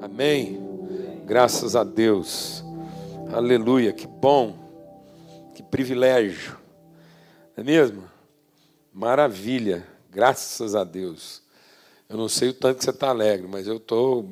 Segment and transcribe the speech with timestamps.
[0.00, 0.60] Amém.
[1.24, 2.64] Graças a Deus.
[3.32, 3.92] Aleluia.
[3.92, 4.56] Que bom.
[5.54, 6.58] Que privilégio.
[7.56, 8.04] Não é mesmo?
[8.92, 9.86] Maravilha.
[10.10, 11.42] Graças a Deus.
[12.08, 14.28] Eu não sei o tanto que você está alegre, mas eu estou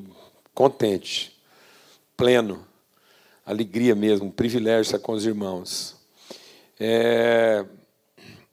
[0.53, 1.35] contente,
[2.15, 2.63] pleno,
[3.43, 5.95] alegria mesmo, um privilégio estar com os irmãos.
[6.79, 7.65] É,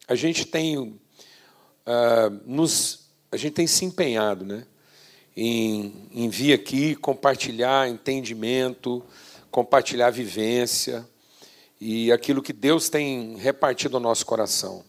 [0.06, 0.98] a gente tem uh,
[2.46, 4.66] nos, a gente tem se empenhado, né,
[5.36, 9.04] em, em vir aqui compartilhar entendimento,
[9.50, 11.06] compartilhar vivência
[11.80, 14.84] e aquilo que Deus tem repartido ao nosso coração.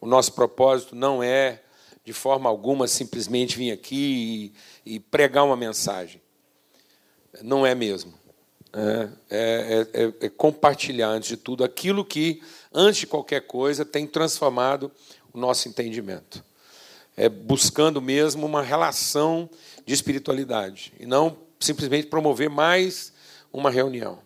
[0.00, 1.62] O nosso propósito não é
[2.04, 4.52] de forma alguma simplesmente vir aqui
[4.84, 6.20] e, e pregar uma mensagem.
[7.42, 8.12] Não é mesmo.
[8.72, 12.42] É, é, é, é, compartilhar, antes de tudo, aquilo que,
[12.72, 14.90] antes de qualquer coisa, tem transformado
[15.32, 16.44] o nosso entendimento.
[17.16, 19.48] É buscando mesmo uma relação
[19.86, 23.12] de espiritualidade e não simplesmente promover mais
[23.52, 24.18] uma reunião.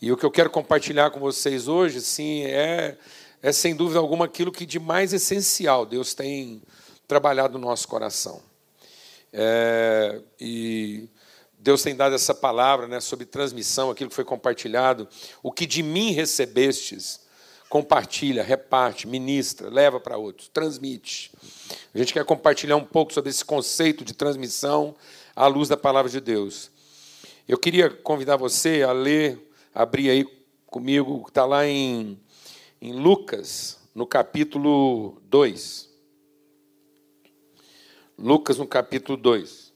[0.00, 2.96] E o que eu quero compartilhar com vocês hoje, sim, é
[3.42, 6.62] é sem dúvida alguma aquilo que de mais essencial Deus tem
[7.06, 8.42] trabalhado no nosso coração.
[9.32, 11.08] É, e
[11.58, 15.08] Deus tem dado essa palavra né, sobre transmissão, aquilo que foi compartilhado.
[15.42, 17.20] O que de mim recebestes,
[17.68, 21.30] compartilha, reparte, ministra, leva para outros, transmite.
[21.94, 24.94] A gente quer compartilhar um pouco sobre esse conceito de transmissão
[25.36, 26.70] à luz da palavra de Deus.
[27.46, 30.24] Eu queria convidar você a ler, abrir aí
[30.66, 32.18] comigo, está lá em
[32.80, 35.88] em Lucas, no capítulo 2.
[38.16, 39.72] Lucas, no capítulo 2.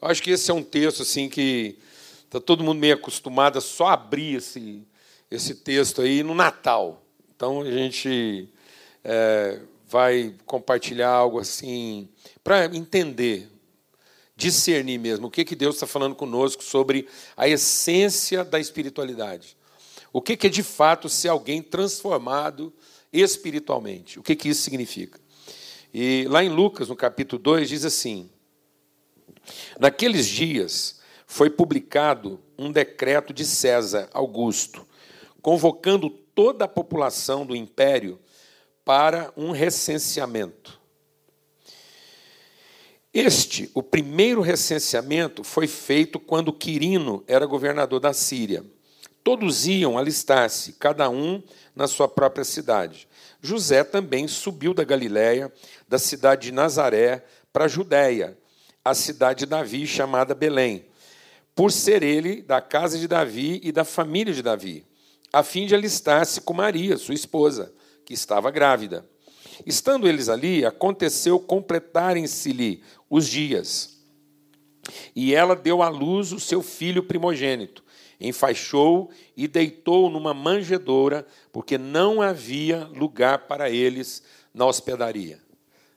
[0.00, 1.78] Eu acho que esse é um texto assim que
[2.24, 4.86] está todo mundo meio acostumado a só abrir esse,
[5.30, 7.04] esse texto aí no Natal.
[7.38, 8.48] Então a gente
[9.04, 12.08] é, vai compartilhar algo assim
[12.42, 13.48] para entender,
[14.34, 19.56] discernir mesmo o que, que Deus está falando conosco sobre a essência da espiritualidade.
[20.12, 22.74] O que é de fato ser alguém transformado
[23.12, 24.18] espiritualmente?
[24.18, 25.20] O que, que isso significa?
[25.94, 28.28] E lá em Lucas, no capítulo 2, diz assim:
[29.78, 34.84] Naqueles dias foi publicado um decreto de César Augusto,
[35.40, 38.16] convocando toda a população do império
[38.84, 40.80] para um recenseamento.
[43.12, 48.64] Este, o primeiro recenseamento, foi feito quando Quirino era governador da Síria.
[49.24, 51.42] Todos iam alistar-se, cada um
[51.74, 53.08] na sua própria cidade.
[53.42, 55.52] José também subiu da Galiléia,
[55.88, 58.38] da cidade de Nazaré, para a Judéia,
[58.84, 60.86] a cidade de Davi, chamada Belém,
[61.52, 64.86] por ser ele da casa de Davi e da família de Davi,
[65.38, 67.72] a fim de alistar-se com Maria, sua esposa,
[68.04, 69.08] que estava grávida.
[69.66, 73.98] Estando eles ali, aconteceu completarem-se-lhe os dias.
[75.14, 77.82] E ela deu à luz o seu filho primogênito
[78.20, 84.22] enfaixou e deitou numa manjedoura, porque não havia lugar para eles
[84.52, 85.40] na hospedaria.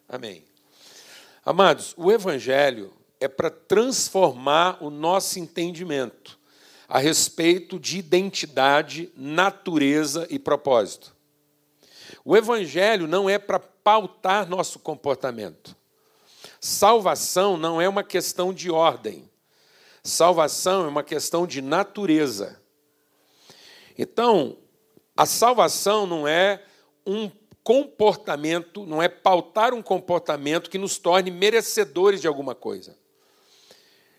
[0.07, 0.43] Amém.
[1.43, 6.39] Amados, o Evangelho é para transformar o nosso entendimento
[6.91, 11.15] a respeito de identidade, natureza e propósito.
[12.25, 15.73] O Evangelho não é para pautar nosso comportamento.
[16.59, 19.23] Salvação não é uma questão de ordem.
[20.03, 22.61] Salvação é uma questão de natureza.
[23.97, 24.57] Então,
[25.15, 26.61] a salvação não é
[27.07, 27.31] um
[27.63, 32.97] comportamento, não é pautar um comportamento que nos torne merecedores de alguma coisa.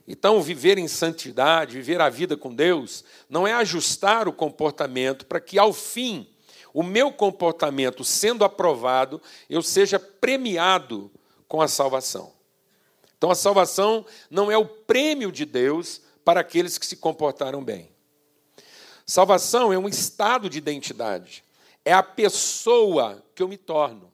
[0.07, 5.41] Então, viver em santidade, viver a vida com Deus, não é ajustar o comportamento para
[5.41, 6.29] que, ao fim,
[6.75, 11.11] o meu comportamento sendo aprovado, eu seja premiado
[11.47, 12.33] com a salvação.
[13.17, 17.91] Então a salvação não é o prêmio de Deus para aqueles que se comportaram bem.
[19.07, 21.45] Salvação é um estado de identidade,
[21.85, 24.12] é a pessoa que eu me torno.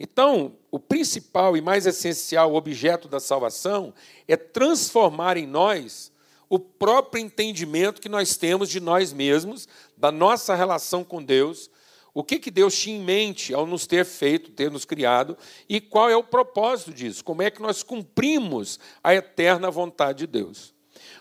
[0.00, 3.94] Então, o principal e mais essencial objeto da salvação
[4.26, 6.10] é transformar em nós
[6.48, 11.70] o próprio entendimento que nós temos de nós mesmos, da nossa relação com Deus
[12.12, 15.36] o que, que Deus tinha em mente ao nos ter feito, ter nos criado,
[15.68, 17.24] e qual é o propósito disso?
[17.24, 20.74] Como é que nós cumprimos a eterna vontade de Deus?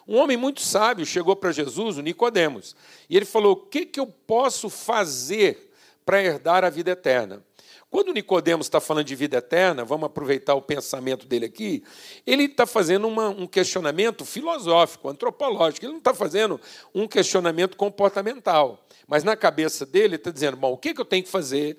[0.07, 2.75] Um homem muito sábio chegou para Jesus, o Nicodemos,
[3.09, 5.71] e ele falou: O que, que eu posso fazer
[6.04, 7.45] para herdar a vida eterna?
[7.89, 11.83] Quando Nicodemos está falando de vida eterna, vamos aproveitar o pensamento dele aqui,
[12.25, 16.62] ele está fazendo uma, um questionamento filosófico, antropológico, ele não está fazendo
[16.94, 18.86] um questionamento comportamental.
[19.07, 21.77] Mas na cabeça dele, ele está dizendo: bom, o que, que eu tenho que fazer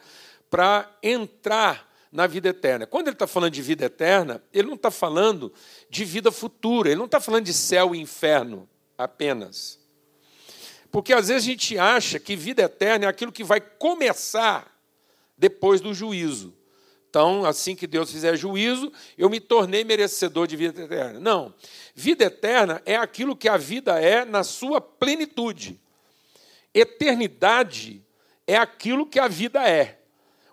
[0.51, 2.87] para entrar na vida eterna.
[2.87, 5.53] Quando ele está falando de vida eterna, ele não está falando
[5.89, 8.69] de vida futura, ele não está falando de céu e inferno
[8.99, 9.79] apenas.
[10.91, 14.70] Porque às vezes a gente acha que vida eterna é aquilo que vai começar
[15.41, 16.55] depois do juízo.
[17.09, 21.19] Então, assim que Deus fizer juízo, eu me tornei merecedor de vida eterna.
[21.19, 21.53] Não.
[21.93, 25.81] Vida eterna é aquilo que a vida é na sua plenitude.
[26.73, 28.05] Eternidade
[28.47, 29.99] é aquilo que a vida é.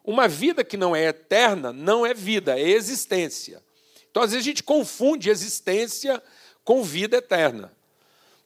[0.04, 3.62] Uma vida que não é eterna não é vida, é existência.
[4.10, 6.24] Então, às vezes, a gente confunde existência
[6.64, 7.72] com vida eterna.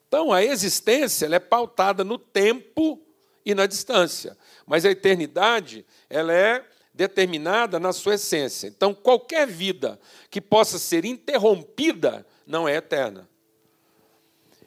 [0.08, 3.00] Então, a existência é pautada no tempo
[3.46, 8.68] e na distância, mas a eternidade ela é determinada na sua essência.
[8.68, 10.00] Então, qualquer vida
[10.30, 13.30] que possa ser interrompida não é eterna.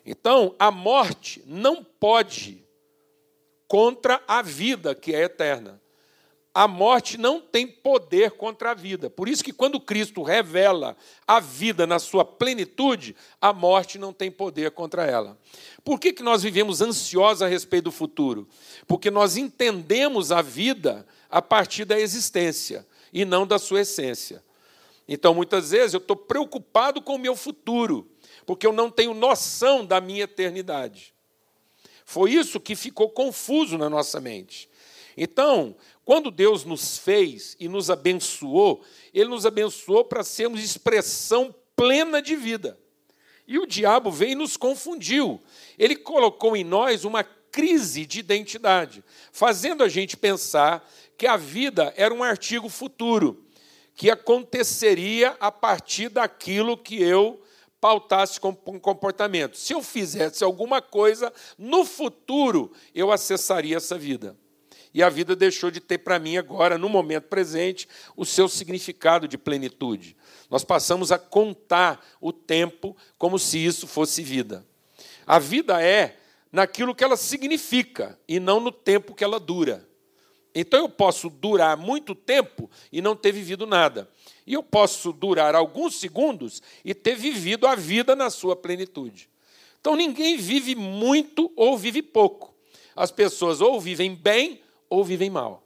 [0.04, 2.64] Então, a morte não pode
[3.68, 5.80] contra a vida que é eterna
[6.54, 9.10] a morte não tem poder contra a vida.
[9.10, 10.96] Por isso que quando Cristo revela
[11.26, 15.36] a vida na sua plenitude, a morte não tem poder contra ela.
[15.82, 18.48] Por que, que nós vivemos ansiosos a respeito do futuro?
[18.86, 24.40] Porque nós entendemos a vida a partir da existência e não da sua essência.
[25.08, 28.08] Então, muitas vezes, eu estou preocupado com o meu futuro,
[28.46, 31.12] porque eu não tenho noção da minha eternidade.
[32.04, 34.68] Foi isso que ficou confuso na nossa mente.
[35.16, 42.20] Então, quando Deus nos fez e nos abençoou, Ele nos abençoou para sermos expressão plena
[42.20, 42.78] de vida.
[43.46, 45.40] E o diabo veio e nos confundiu.
[45.78, 51.92] Ele colocou em nós uma crise de identidade, fazendo a gente pensar que a vida
[51.96, 53.44] era um artigo futuro,
[53.94, 57.40] que aconteceria a partir daquilo que eu
[57.80, 59.56] pautasse com comportamento.
[59.56, 64.36] Se eu fizesse alguma coisa, no futuro eu acessaria essa vida
[64.94, 69.26] e a vida deixou de ter para mim agora, no momento presente, o seu significado
[69.26, 70.16] de plenitude.
[70.48, 74.64] Nós passamos a contar o tempo como se isso fosse vida.
[75.26, 76.16] A vida é
[76.52, 79.84] naquilo que ela significa e não no tempo que ela dura.
[80.54, 84.08] Então eu posso durar muito tempo e não ter vivido nada.
[84.46, 89.28] E eu posso durar alguns segundos e ter vivido a vida na sua plenitude.
[89.80, 92.54] Então ninguém vive muito ou vive pouco.
[92.94, 94.60] As pessoas ou vivem bem
[94.94, 95.64] ou vivem mal.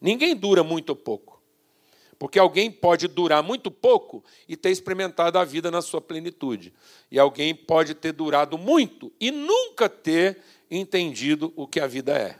[0.00, 1.36] Ninguém dura muito ou pouco.
[2.18, 6.72] Porque alguém pode durar muito pouco e ter experimentado a vida na sua plenitude.
[7.10, 10.38] E alguém pode ter durado muito e nunca ter
[10.70, 12.38] entendido o que a vida é.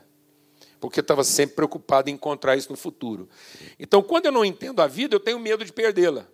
[0.79, 3.29] Porque estava sempre preocupado em encontrar isso no futuro.
[3.79, 6.27] Então, quando eu não entendo a vida, eu tenho medo de perdê-la.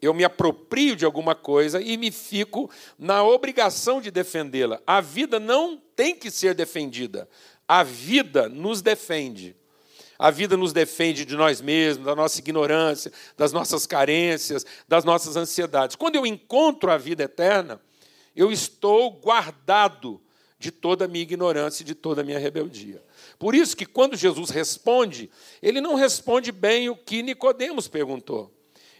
[0.00, 4.80] Eu me aproprio de alguma coisa e me fico na obrigação de defendê-la.
[4.86, 7.28] A vida não tem que ser defendida.
[7.68, 9.56] A vida nos defende.
[10.18, 15.36] A vida nos defende de nós mesmos, da nossa ignorância, das nossas carências, das nossas
[15.36, 15.96] ansiedades.
[15.96, 17.80] Quando eu encontro a vida eterna,
[18.34, 20.20] eu estou guardado
[20.58, 23.02] de toda a minha ignorância e de toda a minha rebeldia.
[23.38, 25.30] Por isso que quando Jesus responde,
[25.60, 28.52] ele não responde bem o que Nicodemos perguntou.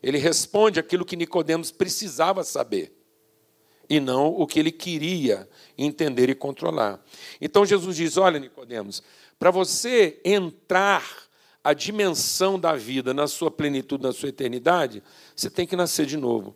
[0.02, 2.95] Ele responde aquilo que Nicodemos precisava saber
[3.88, 7.00] e não o que ele queria entender e controlar.
[7.40, 9.02] Então Jesus diz: Olha, Nicodemos,
[9.38, 11.04] para você entrar
[11.62, 15.02] a dimensão da vida na sua plenitude, na sua eternidade,
[15.34, 16.54] você tem que nascer de novo.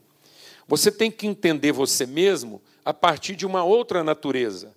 [0.69, 4.73] Você tem que entender você mesmo a partir de uma outra natureza.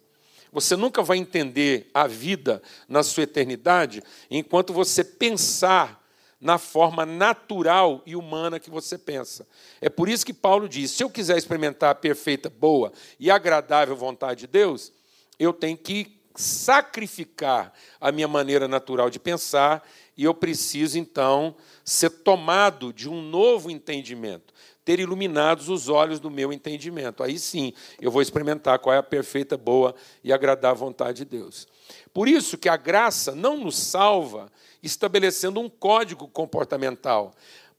[0.52, 6.03] Você nunca vai entender a vida na sua eternidade enquanto você pensar
[6.44, 9.48] na forma natural e humana que você pensa.
[9.80, 13.96] É por isso que Paulo diz: se eu quiser experimentar a perfeita, boa e agradável
[13.96, 14.92] vontade de Deus,
[15.40, 22.10] eu tenho que sacrificar a minha maneira natural de pensar e eu preciso então ser
[22.10, 27.24] tomado de um novo entendimento, ter iluminados os olhos do meu entendimento.
[27.24, 31.68] Aí sim, eu vou experimentar qual é a perfeita, boa e agradável vontade de Deus.
[32.14, 37.34] Por isso que a graça não nos salva estabelecendo um código comportamental.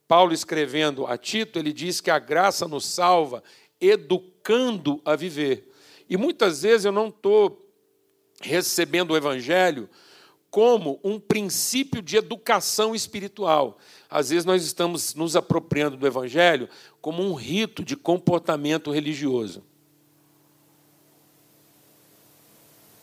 [0.08, 3.42] Paulo, escrevendo a Tito, ele diz que a graça nos salva
[3.80, 5.70] educando a viver.
[6.08, 7.70] E muitas vezes eu não estou
[8.40, 9.88] recebendo o Evangelho
[10.50, 13.76] como um princípio de educação espiritual.
[14.14, 16.68] Às vezes nós estamos nos apropriando do Evangelho
[17.00, 19.64] como um rito de comportamento religioso.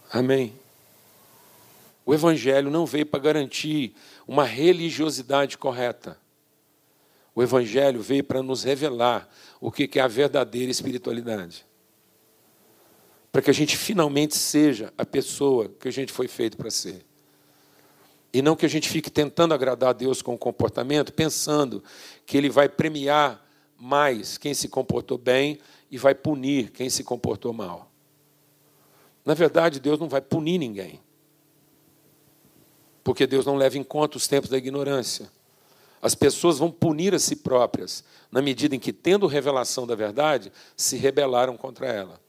[0.10, 0.54] Amém.
[2.06, 3.94] O Evangelho não veio para garantir
[4.26, 6.18] uma religiosidade correta.
[7.36, 11.66] O Evangelho veio para nos revelar o que é a verdadeira espiritualidade.
[13.34, 17.11] Para que a gente finalmente seja a pessoa que a gente foi feito para ser.
[18.34, 21.84] E não que a gente fique tentando agradar a Deus com o comportamento, pensando
[22.26, 23.46] que Ele vai premiar
[23.78, 25.60] mais quem se comportou bem
[25.90, 27.92] e vai punir quem se comportou mal.
[29.26, 31.00] Na verdade, Deus não vai punir ninguém.
[33.04, 35.30] Porque Deus não leva em conta os tempos da ignorância.
[36.02, 40.52] As pessoas vão punir a si próprias, na medida em que, tendo revelação da verdade,
[40.76, 42.20] se rebelaram contra ela,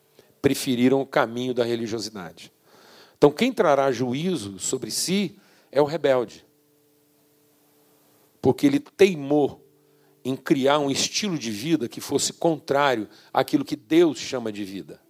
[0.43, 2.53] preferiram o caminho da religiosidade.
[3.17, 5.39] Então, quem trará juízo sobre si
[5.73, 6.47] é o rebelde.
[8.41, 9.67] Porque ele teimou
[10.25, 15.00] em criar um estilo de vida que fosse contrário àquilo que Deus chama de vida.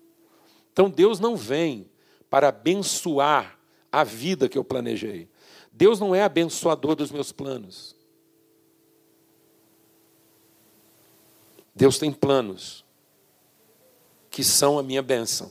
[0.72, 1.90] Então Deus não vem
[2.30, 3.58] para abençoar
[3.90, 5.28] a vida que eu planejei.
[5.70, 7.96] Deus não é abençoador dos meus planos.
[11.74, 12.84] Deus tem planos
[14.30, 15.50] que são a minha bênção.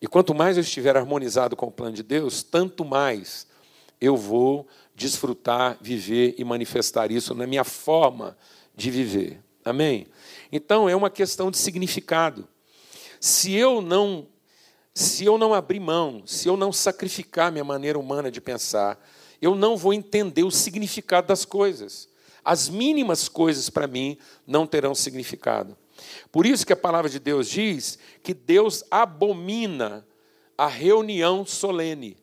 [0.00, 3.46] E quanto mais eu estiver harmonizado com o plano de Deus, tanto mais
[4.00, 8.36] eu vou desfrutar, viver e manifestar isso na minha forma
[8.74, 9.40] de viver.
[9.64, 10.06] Amém?
[10.52, 12.46] Então é uma questão de significado.
[13.20, 14.26] Se eu não
[14.96, 18.96] se eu não abrir mão, se eu não sacrificar minha maneira humana de pensar,
[19.42, 22.08] eu não vou entender o significado das coisas.
[22.44, 25.76] As mínimas coisas para mim não terão significado.
[26.30, 30.06] Por isso que a palavra de Deus diz que Deus abomina
[30.56, 32.16] a reunião solene.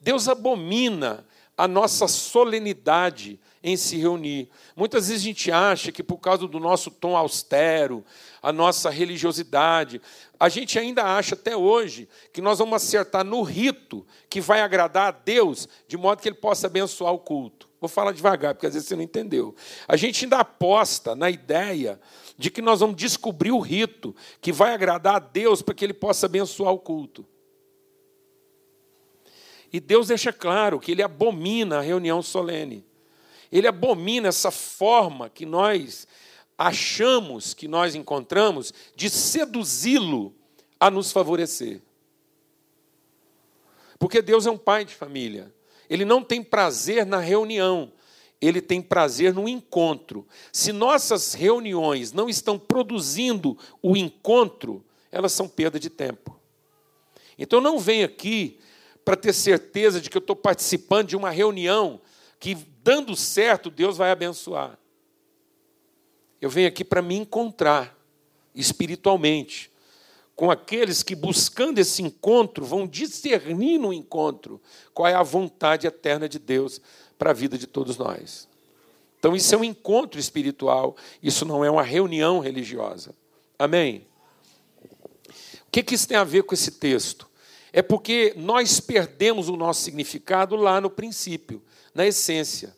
[0.00, 1.26] Deus abomina
[1.56, 4.48] a nossa solenidade em se reunir.
[4.76, 8.04] Muitas vezes a gente acha que por causa do nosso tom austero,
[8.42, 10.00] a nossa religiosidade,
[10.38, 15.08] a gente ainda acha até hoje que nós vamos acertar no rito que vai agradar
[15.08, 17.68] a Deus, de modo que ele possa abençoar o culto.
[17.80, 19.54] Vou falar devagar, porque às vezes você não entendeu.
[19.88, 22.00] A gente ainda aposta na ideia
[22.36, 25.94] de que nós vamos descobrir o rito que vai agradar a Deus para que ele
[25.94, 27.26] possa abençoar o culto.
[29.72, 32.84] E Deus deixa claro que ele abomina a reunião solene.
[33.50, 36.06] Ele abomina essa forma que nós
[36.58, 40.34] achamos que nós encontramos de seduzi-lo
[40.80, 41.80] a nos favorecer.
[43.98, 45.52] Porque Deus é um pai de família.
[45.88, 47.92] Ele não tem prazer na reunião,
[48.40, 50.26] ele tem prazer no encontro.
[50.52, 56.38] Se nossas reuniões não estão produzindo o encontro, elas são perda de tempo.
[57.38, 58.58] Então não vem aqui
[59.06, 62.00] para ter certeza de que eu estou participando de uma reunião
[62.40, 64.76] que, dando certo, Deus vai abençoar.
[66.40, 67.96] Eu venho aqui para me encontrar
[68.52, 69.70] espiritualmente
[70.34, 74.60] com aqueles que, buscando esse encontro, vão discernir no encontro
[74.92, 76.80] qual é a vontade eterna de Deus
[77.16, 78.48] para a vida de todos nós.
[79.20, 83.14] Então, isso é um encontro espiritual, isso não é uma reunião religiosa.
[83.56, 84.04] Amém?
[85.28, 87.35] O que, que isso tem a ver com esse texto?
[87.76, 91.62] É porque nós perdemos o nosso significado lá no princípio,
[91.94, 92.74] na essência,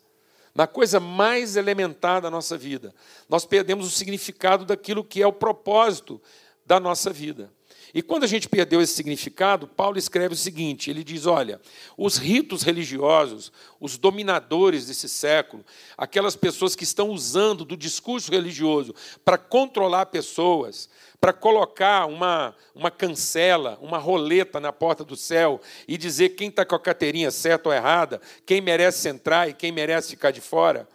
[0.52, 2.92] na coisa mais elementar da nossa vida.
[3.28, 6.20] Nós perdemos o significado daquilo que é o propósito
[6.66, 7.48] da nossa vida.
[7.94, 11.60] E quando a gente perdeu esse significado, Paulo escreve o seguinte: ele diz, olha,
[11.96, 15.64] os ritos religiosos, os dominadores desse século,
[15.96, 20.88] aquelas pessoas que estão usando do discurso religioso para controlar pessoas,
[21.20, 26.64] para colocar uma, uma cancela, uma roleta na porta do céu e dizer quem está
[26.64, 30.88] com a carteirinha certa ou errada, quem merece entrar e quem merece ficar de fora.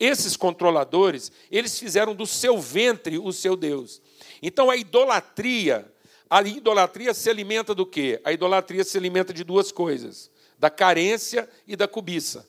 [0.00, 4.02] Esses controladores, eles fizeram do seu ventre o seu Deus.
[4.42, 5.86] Então a idolatria
[6.30, 8.20] a idolatria se alimenta do quê?
[8.22, 12.46] A idolatria se alimenta de duas coisas: da carência e da cobiça.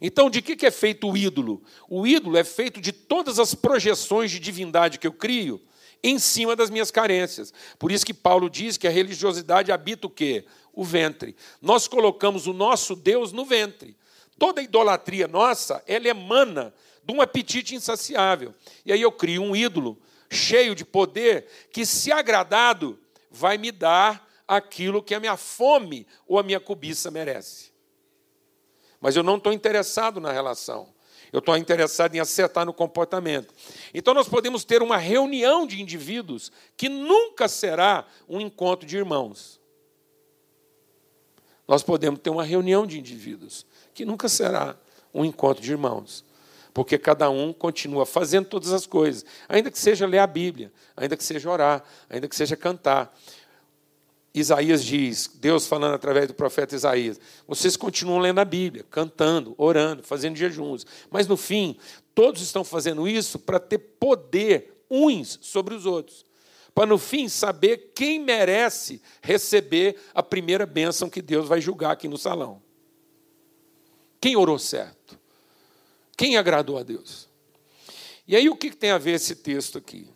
[0.00, 1.62] Então, de que é feito o ídolo?
[1.88, 5.60] O ídolo é feito de todas as projeções de divindade que eu crio
[6.02, 7.52] em cima das minhas carências.
[7.78, 10.44] Por isso que Paulo diz que a religiosidade habita o quê?
[10.72, 11.36] O ventre.
[11.60, 13.96] Nós colocamos o nosso Deus no ventre.
[14.38, 18.54] Toda idolatria nossa, ela emana de um apetite insaciável.
[18.84, 22.98] E aí eu crio um ídolo cheio de poder, que, se agradado,
[23.30, 27.70] vai me dar aquilo que a minha fome ou a minha cobiça merece.
[29.00, 30.88] Mas eu não estou interessado na relação.
[31.32, 33.54] Eu estou interessado em acertar no comportamento.
[33.94, 39.58] Então, nós podemos ter uma reunião de indivíduos que nunca será um encontro de irmãos.
[41.66, 44.76] Nós podemos ter uma reunião de indivíduos que nunca será
[45.14, 46.24] um encontro de irmãos
[46.72, 51.16] porque cada um continua fazendo todas as coisas, ainda que seja ler a Bíblia, ainda
[51.16, 53.14] que seja orar, ainda que seja cantar.
[54.34, 60.02] Isaías diz, Deus falando através do profeta Isaías, vocês continuam lendo a Bíblia, cantando, orando,
[60.02, 61.76] fazendo jejuns, mas no fim,
[62.14, 66.24] todos estão fazendo isso para ter poder uns sobre os outros,
[66.74, 72.08] para no fim saber quem merece receber a primeira bênção que Deus vai julgar aqui
[72.08, 72.62] no salão.
[74.18, 75.18] Quem orou certo?
[76.16, 77.28] Quem agradou a Deus?
[78.26, 80.08] E aí o que tem a ver esse texto aqui?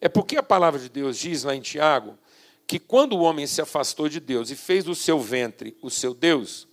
[0.00, 2.18] É porque a palavra de Deus diz lá em Tiago
[2.66, 6.14] que quando o homem se afastou de Deus e fez do seu ventre o seu
[6.14, 6.66] Deus,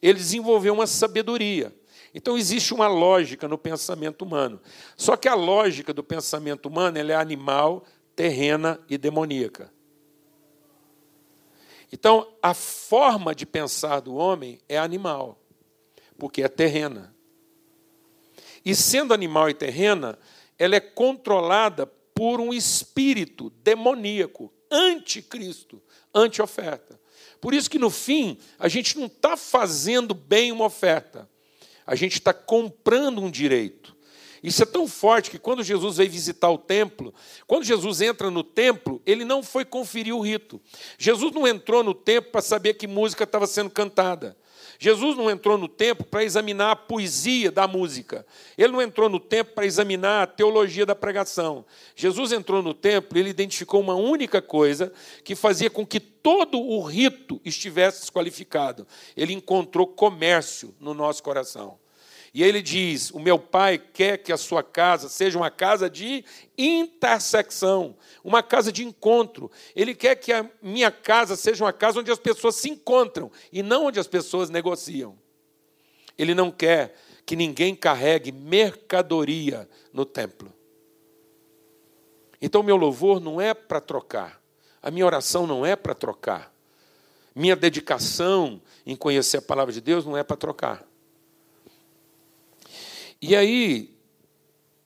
[0.00, 1.74] ele desenvolveu uma sabedoria.
[2.14, 4.60] Então existe uma lógica no pensamento humano.
[4.96, 7.84] Só que a lógica do pensamento humano é animal,
[8.14, 9.72] terrena e demoníaca.
[11.90, 15.38] Então a forma de pensar do homem é animal,
[16.18, 17.14] porque é terrena.
[18.64, 20.18] E sendo animal e terrena,
[20.58, 25.80] ela é controlada por um espírito demoníaco, anticristo,
[26.14, 26.98] anti-oferta.
[27.40, 31.28] Por isso que no fim, a gente não está fazendo bem uma oferta,
[31.86, 33.92] a gente está comprando um direito.
[34.42, 37.14] Isso é tão forte que quando Jesus veio visitar o templo,
[37.46, 40.60] quando Jesus entra no templo, ele não foi conferir o rito.
[40.98, 44.36] Jesus não entrou no templo para saber que música estava sendo cantada.
[44.82, 48.26] Jesus não entrou no templo para examinar a poesia da música.
[48.58, 51.64] Ele não entrou no templo para examinar a teologia da pregação.
[51.94, 56.60] Jesus entrou no templo e ele identificou uma única coisa que fazia com que todo
[56.60, 58.84] o rito estivesse desqualificado.
[59.16, 61.78] Ele encontrou comércio no nosso coração.
[62.34, 66.24] E ele diz: O meu pai quer que a sua casa seja uma casa de
[66.56, 69.50] intersecção, uma casa de encontro.
[69.76, 73.62] Ele quer que a minha casa seja uma casa onde as pessoas se encontram e
[73.62, 75.18] não onde as pessoas negociam.
[76.16, 76.94] Ele não quer
[77.26, 80.52] que ninguém carregue mercadoria no templo.
[82.40, 84.42] Então, meu louvor não é para trocar,
[84.82, 86.52] a minha oração não é para trocar,
[87.34, 90.91] minha dedicação em conhecer a palavra de Deus não é para trocar.
[93.22, 93.96] E aí,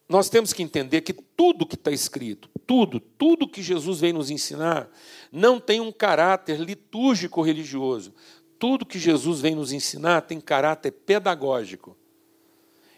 [0.07, 4.31] nós temos que entender que tudo que está escrito, tudo, tudo que Jesus vem nos
[4.31, 4.91] ensinar,
[5.33, 8.13] não tem um caráter litúrgico religioso.
[8.59, 11.97] Tudo que Jesus vem nos ensinar tem caráter pedagógico.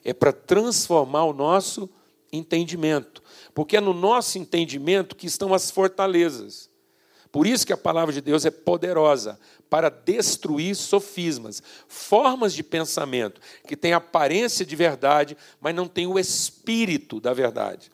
[0.05, 1.89] É para transformar o nosso
[2.33, 3.23] entendimento,
[3.55, 6.69] porque é no nosso entendimento que estão as fortalezas.
[7.31, 13.41] Por isso que a palavra de Deus é poderosa para destruir sofismas, formas de pensamento
[13.67, 17.91] que têm aparência de verdade, mas não têm o espírito da verdade.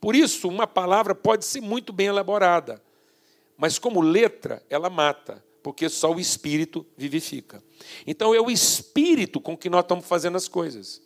[0.00, 2.82] Por isso, uma palavra pode ser muito bem elaborada,
[3.56, 7.62] mas como letra, ela mata, porque só o espírito vivifica.
[8.06, 11.00] Então é o espírito com que nós estamos fazendo as coisas,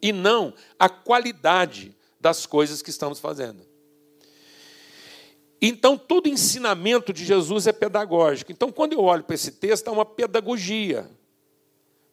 [0.00, 3.73] e não a qualidade das coisas que estamos fazendo.
[5.66, 8.52] Então, todo ensinamento de Jesus é pedagógico.
[8.52, 11.10] Então, quando eu olho para esse texto, há uma pedagogia.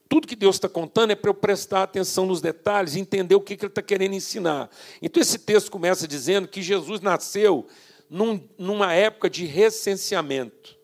[0.08, 3.42] Tudo que Deus está contando é para eu prestar atenção nos detalhes e entender o
[3.42, 4.70] que Ele está querendo ensinar.
[5.02, 7.68] Então, esse texto começa dizendo que Jesus nasceu
[8.10, 10.80] num, numa época de recenseamento.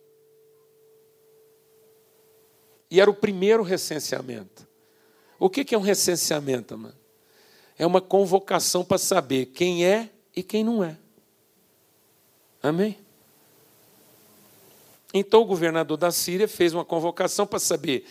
[2.91, 4.67] E era o primeiro recenseamento.
[5.39, 6.95] O que é um recenseamento, mano?
[7.77, 10.97] É uma convocação para saber quem é e quem não é.
[12.67, 12.97] Amém?
[15.13, 18.05] Então o governador da Síria fez uma convocação para saber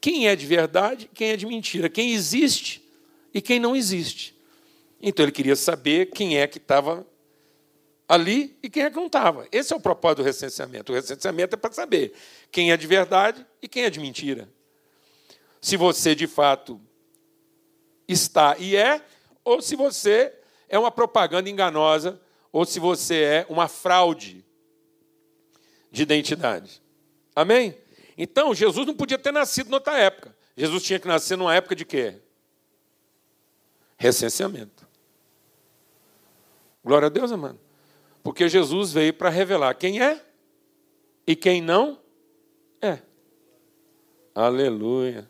[0.00, 2.82] quem é de verdade, quem é de mentira, quem existe
[3.32, 4.36] e quem não existe.
[5.00, 7.06] Então ele queria saber quem é que estava
[8.08, 9.46] ali e quem é que não estava.
[9.52, 10.92] Esse é o propósito do recenseamento.
[10.92, 12.12] O recenseamento é para saber
[12.50, 14.48] quem é de verdade e quem é de mentira.
[15.60, 16.80] Se você de fato
[18.08, 19.00] está e é,
[19.44, 20.34] ou se você
[20.68, 22.20] é uma propaganda enganosa
[22.52, 24.44] ou se você é uma fraude
[25.90, 26.82] de identidade.
[27.34, 27.76] Amém?
[28.16, 30.36] Então, Jesus não podia ter nascido noutra época.
[30.54, 32.20] Jesus tinha que nascer numa época de quê?
[33.96, 34.86] Recenseamento.
[36.84, 37.58] Glória a Deus, amado.
[38.22, 40.22] Porque Jesus veio para revelar quem é
[41.26, 41.98] e quem não
[42.82, 42.98] é.
[44.34, 45.28] Aleluia.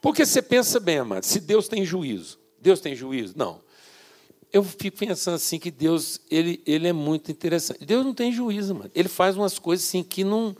[0.00, 3.34] Porque você pensa bem, amado, se Deus tem juízo, Deus tem juízo?
[3.36, 3.63] Não
[4.54, 7.84] eu fico pensando assim que Deus ele, ele é muito interessante.
[7.84, 8.90] Deus não tem juízo, mano.
[8.94, 10.56] Ele faz umas coisas assim que não.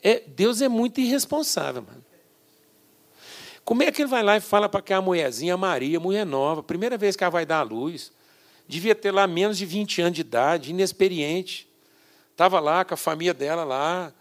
[0.00, 2.04] É, Deus é muito irresponsável, mano.
[3.64, 6.96] Como é que ele vai lá e fala para aquela mulherzinha, Maria, mulher nova, primeira
[6.96, 8.12] vez que ela vai dar à luz,
[8.68, 11.68] devia ter lá menos de 20 anos de idade, inexperiente.
[12.30, 14.12] Estava lá com a família dela lá,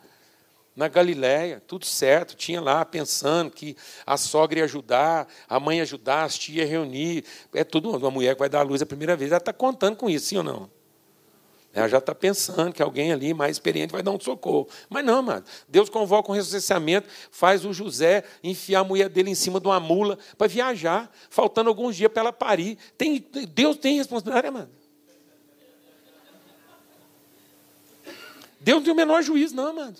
[0.75, 5.83] na Galiléia, tudo certo, tinha lá pensando que a sogra ia ajudar, a mãe ia
[5.83, 7.25] ajudar, as tias reunir.
[7.53, 9.31] É tudo uma mulher que vai dar a luz a primeira vez.
[9.31, 10.69] Ela está contando com isso, sim ou não?
[11.73, 14.67] Ela já está pensando que alguém ali mais experiente vai dar um socorro.
[14.89, 15.43] Mas não, mano.
[15.69, 19.79] Deus convoca um recenseamento, faz o José enfiar a mulher dele em cima de uma
[19.79, 22.77] mula para viajar, faltando alguns dias para ela parir.
[22.97, 24.69] Tem, Deus tem responsabilidade, mano.
[28.59, 29.95] Deus não tem o menor juízo, não, mano.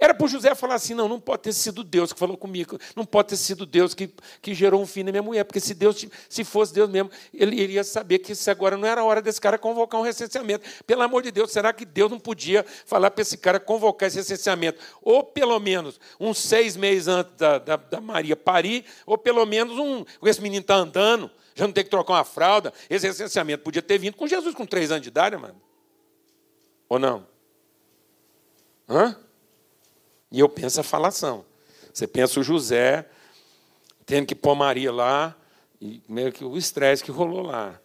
[0.00, 2.78] Era para o José falar assim: não, não pode ter sido Deus que falou comigo,
[2.94, 4.08] não pode ter sido Deus que,
[4.40, 7.60] que gerou um filho na minha mulher, porque se Deus, se fosse Deus mesmo, ele
[7.60, 10.68] iria saber que isso agora não era hora desse cara convocar um recenseamento.
[10.86, 14.18] Pelo amor de Deus, será que Deus não podia falar para esse cara convocar esse
[14.18, 14.78] recenseamento?
[15.02, 19.76] Ou pelo menos uns seis meses antes da, da, da Maria parir, ou pelo menos
[19.78, 20.04] um.
[20.22, 22.72] Esse menino está andando, já não tem que trocar uma fralda.
[22.88, 25.60] Esse recenseamento podia ter vindo com Jesus com três anos de idade, mano.
[26.88, 27.26] Ou não?
[28.88, 29.16] Hã?
[30.38, 31.44] E eu penso a falação.
[31.92, 33.04] Você pensa o José
[34.06, 35.36] tendo que pôr Maria lá,
[35.80, 37.80] e meio que o estresse que rolou lá.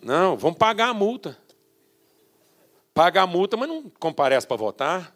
[0.00, 1.36] Não, vamos pagar a multa.
[2.94, 5.14] Paga a multa, mas não comparece para votar.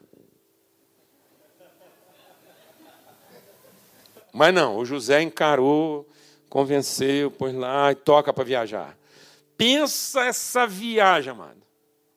[4.31, 6.07] Mas não, o José encarou,
[6.51, 8.99] convenceu, pôs lá e toca para viajar.
[9.57, 11.63] Pensa essa viagem, amado.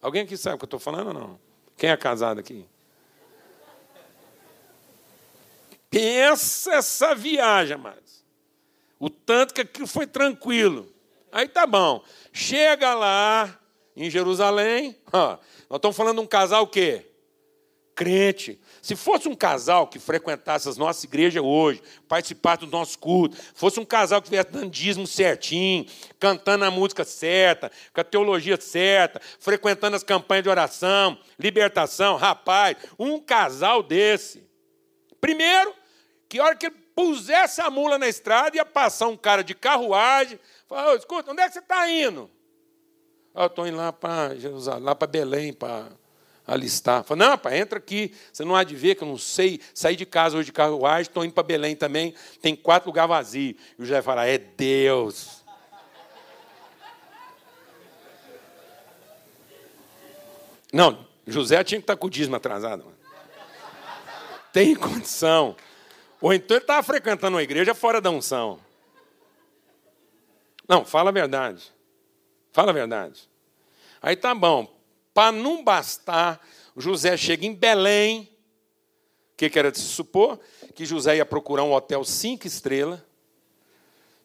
[0.02, 1.39] Alguém aqui sabe o que eu estou falando ou não?
[1.78, 2.67] Quem é casado aqui?
[5.89, 8.23] Pensa essa viagem, amados.
[8.99, 10.93] O tanto que aquilo foi tranquilo.
[11.32, 12.04] Aí tá bom.
[12.32, 13.60] Chega lá
[13.95, 14.95] em Jerusalém.
[15.12, 15.38] Ó,
[15.69, 17.06] nós estamos falando de um casal o quê?
[17.95, 18.60] Crente.
[18.82, 23.80] Se fosse um casal que frequentasse as nossas igrejas hoje, participasse do nosso culto, fosse
[23.80, 25.86] um casal que tivesse dando dízimo certinho,
[26.17, 32.78] cantando a música certa, com a teologia certa, frequentando as campanhas de oração, libertação, rapaz,
[32.97, 34.47] um casal desse.
[35.19, 35.73] Primeiro,
[36.29, 40.39] que hora que ele pusesse a mula na estrada, ia passar um cara de carruagem,
[40.67, 42.29] falar, escuta, onde é que você está indo?
[43.33, 45.87] Ah, estou indo lá para Jerusalém, lá para Belém, para
[46.45, 47.03] alistar.
[47.03, 48.13] Falei, não, pai, entra aqui.
[48.31, 49.61] Você não há de ver que eu não sei.
[49.73, 52.13] Saí de casa hoje de carruagem, estou indo para Belém também.
[52.41, 53.55] Tem quatro lugares vazios.
[53.77, 55.43] E o José fala, é Deus.
[60.71, 62.83] Não, José tinha que estar com o dízimo atrasado.
[62.83, 62.97] Mano.
[64.51, 65.55] Tem condição.
[66.21, 68.60] Ou então ele estava frequentando uma igreja fora da unção.
[70.67, 71.71] Não, fala a verdade.
[72.51, 73.29] Fala a verdade.
[74.01, 74.67] Aí tá bom.
[75.13, 76.39] Para não bastar,
[76.75, 78.29] José chega em Belém.
[79.34, 80.39] O que, que era de se supor?
[80.75, 82.99] Que José ia procurar um hotel cinco estrelas.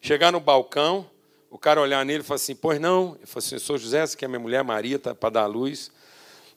[0.01, 1.09] Chegar no balcão,
[1.49, 3.15] o cara olhar nele e falar assim: Pois não.
[3.15, 5.91] Ele falou assim: Sou José, essa aqui é minha mulher Maria, tá para dar luz.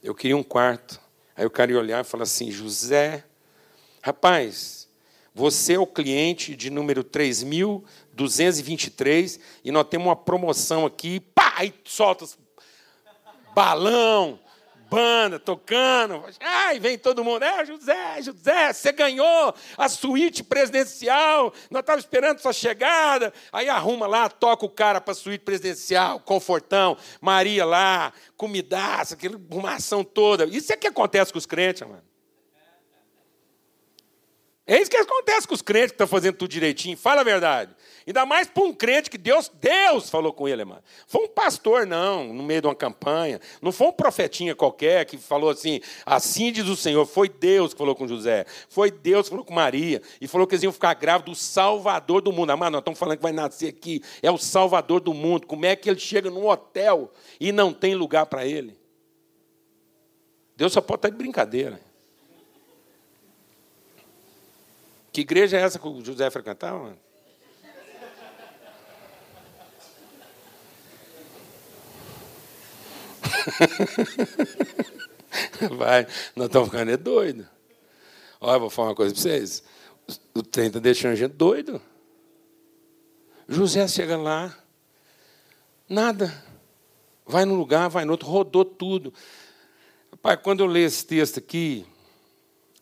[0.03, 1.01] Eu queria um quarto.
[1.37, 3.25] Aí o cara ia olhar e falar assim: José,
[4.03, 4.88] rapaz,
[5.39, 11.73] você é o cliente de número 3.223 e nós temos uma promoção aqui, pá, e
[11.85, 12.27] solta
[13.55, 14.41] balão,
[14.91, 16.25] banda tocando.
[16.41, 17.45] Ai, vem todo mundo.
[17.45, 21.53] É, José, José, você ganhou a suíte presidencial.
[21.71, 23.33] Nós estávamos esperando sua chegada.
[23.53, 29.37] Aí arruma lá, toca o cara para a suíte presidencial, confortão, Maria lá, comidaça, aquela
[29.37, 30.47] arrumação toda.
[30.47, 32.08] Isso é que acontece com os crentes, mano.
[34.71, 36.95] É isso que acontece com os crentes que estão fazendo tudo direitinho.
[36.95, 37.75] Fala a verdade.
[38.07, 40.83] Ainda mais para um crente que Deus, Deus falou com ele, mano.
[41.07, 43.41] Foi um pastor, não, no meio de uma campanha.
[43.63, 47.07] Não foi um profetinha qualquer que falou assim, assim diz o Senhor.
[47.07, 48.45] Foi Deus que falou com José.
[48.69, 50.03] Foi Deus que falou com Maria.
[50.21, 52.51] E falou que eles iam ficar grávidos do Salvador do mundo.
[52.51, 54.03] Amado, nós estamos falando que vai nascer aqui.
[54.23, 55.47] É o Salvador do mundo.
[55.47, 58.79] Como é que ele chega num hotel e não tem lugar para ele?
[60.55, 61.88] Deus só pode estar de brincadeira.
[65.13, 66.97] Que igreja é essa que o José frequentava?
[75.77, 77.47] Vai, nós estamos ficando é doido.
[78.41, 79.63] Olha, vou falar uma coisa para vocês.
[80.35, 81.81] O trem está deixando a gente doido.
[83.49, 84.57] José chega lá,
[85.89, 86.33] nada.
[87.27, 89.13] Vai num lugar, vai no outro, rodou tudo.
[90.23, 91.85] Pai, quando eu leio esse texto aqui,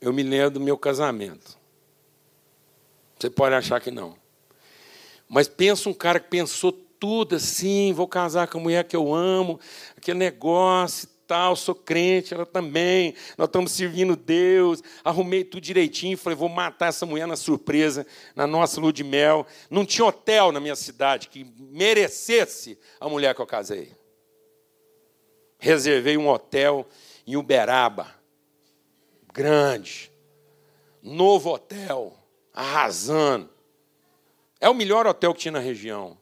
[0.00, 1.55] eu me lembro do meu casamento.
[3.18, 4.16] Você pode achar que não.
[5.28, 9.14] Mas pensa um cara que pensou tudo assim, vou casar com a mulher que eu
[9.14, 9.60] amo,
[9.96, 16.16] aquele negócio e tal, sou crente, ela também, nós estamos servindo Deus, arrumei tudo direitinho,
[16.16, 19.46] falei, vou matar essa mulher na surpresa, na nossa lua de mel.
[19.68, 23.92] Não tinha hotel na minha cidade que merecesse a mulher que eu casei.
[25.58, 26.86] Reservei um hotel
[27.26, 28.14] em Uberaba,
[29.32, 30.10] grande,
[31.02, 32.16] novo hotel
[32.56, 33.48] arrasando.
[34.58, 36.16] É o melhor hotel que tinha na região.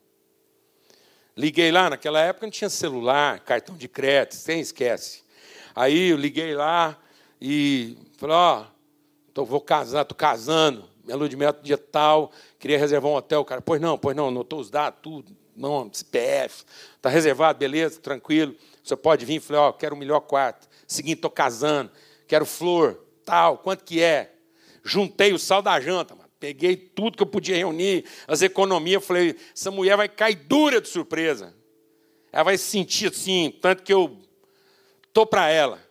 [1.36, 5.22] Liguei lá, naquela época não tinha celular, cartão de crédito, sem esquece.
[5.74, 6.98] Aí eu liguei lá
[7.40, 8.66] e falei, ó,
[9.36, 13.40] oh, vou casar, estou casando, minha lua de mel dia tal, queria reservar um hotel.
[13.40, 16.64] O cara, pois não, pois não, anotou os dados, tudo, não, CPF,
[16.96, 18.54] está reservado, beleza, tranquilo.
[18.82, 20.68] Você pode vir, falei, ó, quero o melhor quarto.
[20.86, 21.90] Seguinte, estou casando,
[22.26, 24.34] quero flor, Tal, quanto que é?
[24.82, 26.14] Juntei o sal da janta.
[26.44, 30.88] Peguei tudo que eu podia reunir, as economias, falei, essa mulher vai cair dura de
[30.88, 31.54] surpresa.
[32.30, 34.20] Ela vai se sentir assim, tanto que eu
[35.10, 35.82] tô para ela.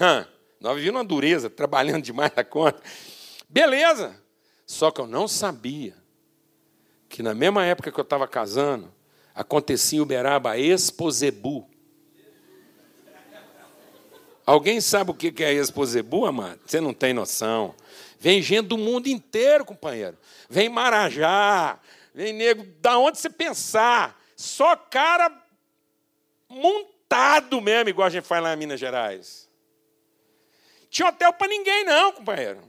[0.00, 0.26] Hã,
[0.58, 2.82] nós vivíamos uma dureza, trabalhando demais da conta.
[3.50, 4.18] Beleza.
[4.64, 5.94] Só que eu não sabia
[7.06, 8.90] que na mesma época que eu estava casando,
[9.34, 11.68] acontecia em Uberaba a Exposebu.
[14.46, 16.60] Alguém sabe o que é Exposebu, amado?
[16.64, 17.74] Você não tem noção.
[18.22, 20.16] Vem gente do mundo inteiro, companheiro.
[20.48, 21.76] Vem Marajá,
[22.14, 24.16] vem nego, da onde você pensar.
[24.36, 25.28] Só cara
[26.48, 29.50] montado mesmo, igual a gente faz lá em Minas Gerais.
[30.88, 32.60] Tinha hotel para ninguém, não, companheiro.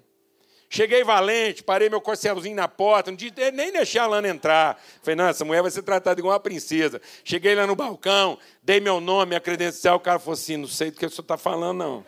[0.72, 4.82] Cheguei valente, parei meu corcelzinho na porta, não disse, nem deixei a Lana entrar.
[5.04, 7.00] Falei, não, essa mulher vai ser tratada igual uma princesa.
[7.24, 10.90] Cheguei lá no balcão, dei meu nome, minha credencial, o cara falou assim, não sei
[10.90, 12.06] do que o senhor está falando, não.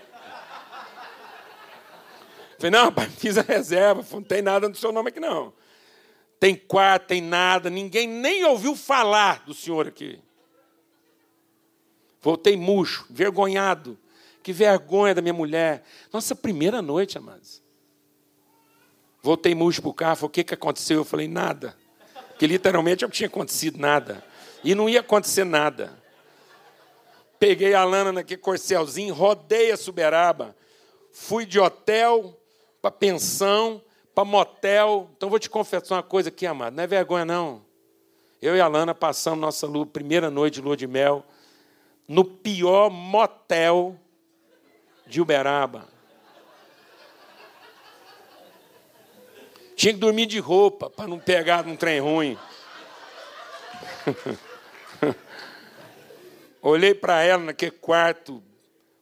[2.58, 5.54] Falei, não, pai, fiz a reserva, não tem nada no seu nome aqui, não.
[6.40, 10.20] Tem quarto, tem nada, ninguém nem ouviu falar do senhor aqui.
[12.22, 13.98] Voltei murcho, vergonhado.
[14.42, 15.84] Que vergonha da minha mulher.
[16.12, 17.64] Nossa primeira noite, amados.
[19.22, 20.98] Voltei murcho para o carro, falei, o que, que aconteceu?
[20.98, 21.76] Eu falei, nada.
[22.30, 24.24] Porque literalmente não tinha acontecido nada.
[24.64, 25.98] E não ia acontecer nada.
[27.40, 30.56] Peguei a lana naquele corcelzinho, rodei a Suberaba.
[31.12, 32.40] Fui de hotel
[32.86, 33.82] para pensão,
[34.14, 35.10] para motel.
[35.18, 36.76] Então vou te confessar uma coisa aqui, amado.
[36.76, 37.66] Não é vergonha, não.
[38.40, 41.26] Eu e a Lana passamos nossa lua, primeira noite de lua de mel
[42.08, 44.00] no pior motel
[45.08, 45.88] de Uberaba.
[49.76, 52.38] Tinha que dormir de roupa para não pegar num trem ruim.
[56.62, 58.44] Olhei para ela naquele quarto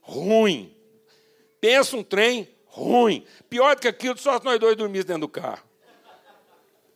[0.01, 0.73] ruim.
[1.59, 3.25] Pensa um trem ruim.
[3.49, 5.63] Pior do que aquilo, só nós dois dormíamos dentro do carro.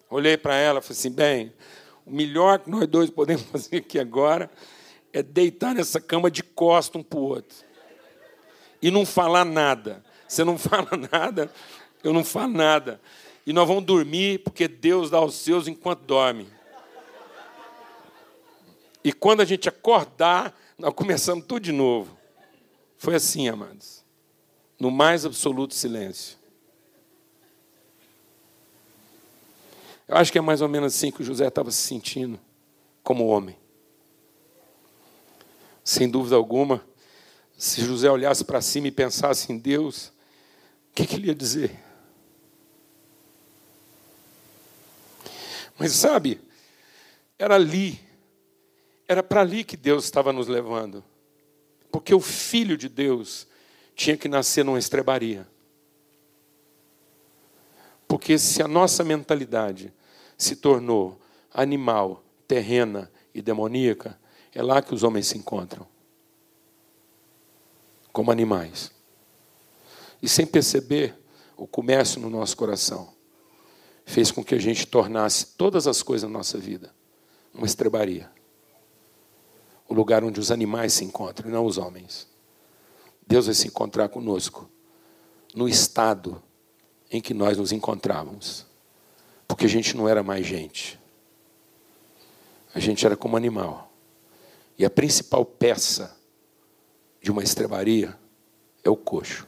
[0.10, 1.54] Olhei para ela e falei assim: bem,
[2.06, 4.50] o melhor que nós dois podemos fazer aqui agora
[5.14, 7.58] é deitar nessa cama de costa um para o outro.
[8.82, 10.04] E não falar nada.
[10.28, 11.52] Você não fala nada,
[12.04, 13.00] eu não falo nada
[13.48, 16.50] e nós vamos dormir porque Deus dá aos seus enquanto dorme.
[19.02, 22.18] E quando a gente acordar, nós começamos tudo de novo.
[22.98, 23.97] Foi assim, amados.
[24.80, 26.38] No mais absoluto silêncio.
[30.08, 32.40] Eu acho que é mais ou menos assim que o José estava se sentindo
[33.04, 33.58] como homem.
[35.84, 36.86] Sem dúvida alguma,
[37.58, 40.08] se José olhasse para cima e pensasse em Deus,
[40.92, 41.78] o que, que ele ia dizer?
[45.78, 46.42] Mas sabe,
[47.38, 48.00] era ali,
[49.08, 51.04] era para ali que Deus estava nos levando.
[51.92, 53.48] Porque o filho de Deus
[53.98, 55.48] tinha que nascer numa estrebaria.
[58.08, 59.92] Porque se a nossa mentalidade
[60.38, 61.20] se tornou
[61.52, 64.18] animal, terrena e demoníaca,
[64.54, 65.86] é lá que os homens se encontram
[68.14, 68.92] como animais.
[70.22, 71.18] E sem perceber,
[71.58, 73.14] o comércio no nosso coração
[74.06, 76.94] fez com que a gente tornasse todas as coisas na nossa vida
[77.54, 78.32] uma estrebaria.
[79.90, 82.37] O lugar onde os animais se encontram, não os homens.
[83.28, 84.70] Deus vai se encontrar conosco
[85.54, 86.42] no estado
[87.12, 88.66] em que nós nos encontrávamos.
[89.46, 91.00] Porque a gente não era mais gente.
[92.74, 93.92] A gente era como animal.
[94.78, 96.18] E a principal peça
[97.22, 98.18] de uma estrebaria
[98.84, 99.48] é o coxo.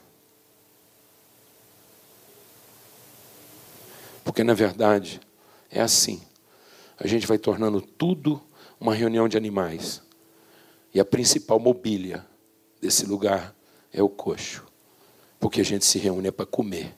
[4.22, 5.20] Porque, na verdade,
[5.70, 6.22] é assim.
[6.98, 8.42] A gente vai tornando tudo
[8.78, 10.02] uma reunião de animais.
[10.92, 12.26] E a principal mobília
[12.80, 13.54] desse lugar
[13.92, 14.66] é o coxo.
[15.38, 16.94] Porque a gente se reúne é para comer.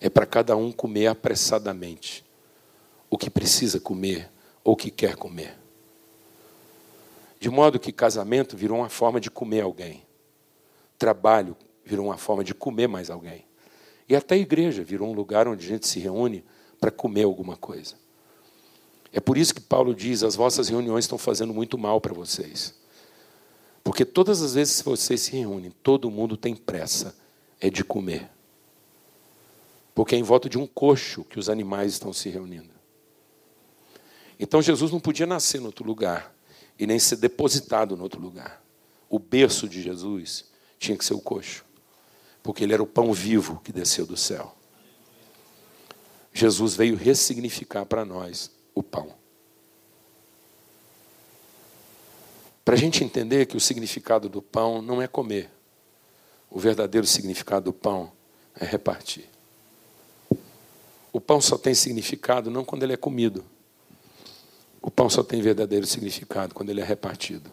[0.00, 2.24] É para cada um comer apressadamente
[3.10, 4.30] o que precisa comer
[4.62, 5.56] ou o que quer comer.
[7.38, 10.02] De modo que casamento virou uma forma de comer alguém.
[10.98, 13.44] Trabalho virou uma forma de comer mais alguém.
[14.08, 16.44] E até a igreja virou um lugar onde a gente se reúne
[16.80, 17.94] para comer alguma coisa.
[19.12, 22.74] É por isso que Paulo diz: as vossas reuniões estão fazendo muito mal para vocês.
[23.86, 27.16] Porque todas as vezes que vocês se reúnem, todo mundo tem pressa,
[27.60, 28.28] é de comer.
[29.94, 32.74] Porque é em volta de um coxo que os animais estão se reunindo.
[34.40, 36.34] Então Jesus não podia nascer em outro lugar
[36.76, 38.60] e nem ser depositado em outro lugar.
[39.08, 40.46] O berço de Jesus
[40.80, 41.64] tinha que ser o coxo
[42.42, 44.52] porque ele era o pão vivo que desceu do céu.
[46.32, 49.14] Jesus veio ressignificar para nós o pão.
[52.66, 55.48] Para a gente entender que o significado do pão não é comer,
[56.50, 58.10] o verdadeiro significado do pão
[58.58, 59.26] é repartir.
[61.12, 63.44] O pão só tem significado não quando ele é comido.
[64.82, 67.48] O pão só tem verdadeiro significado quando ele é repartido.